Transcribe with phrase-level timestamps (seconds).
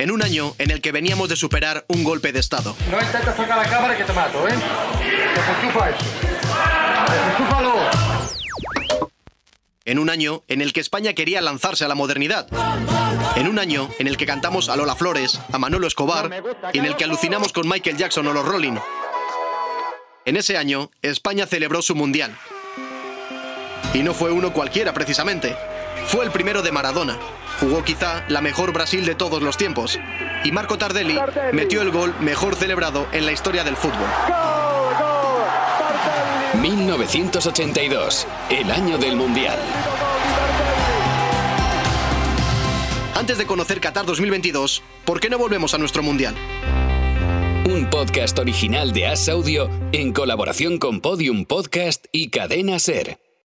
[0.00, 2.74] en un año en el que veníamos de superar un golpe de Estado.
[2.90, 4.54] No intentes tocar la cámara que te mato, ¿eh?
[5.34, 6.04] Desenchufa eso.
[7.12, 7.74] Desenchúfalo.
[9.84, 12.46] En un año en el que España quería lanzarse a la modernidad.
[13.36, 16.30] En un año en el que cantamos a Lola Flores, a Manolo Escobar
[16.72, 18.76] y en el que alucinamos con Michael Jackson o los Rolling.
[20.24, 22.34] En ese año, España celebró su mundial.
[23.92, 25.56] Y no fue uno cualquiera, precisamente.
[26.06, 27.18] Fue el primero de Maradona.
[27.60, 30.00] Jugó quizá la mejor Brasil de todos los tiempos.
[30.44, 31.18] Y Marco Tardelli
[31.52, 34.08] metió el gol mejor celebrado en la historia del fútbol.
[36.60, 39.58] 1982, el año del Mundial.
[43.14, 46.34] Antes de conocer Qatar 2022, ¿por qué no volvemos a nuestro mundial?
[47.66, 53.18] Un podcast original de As Audio en colaboración con Podium Podcast y Cadena Ser.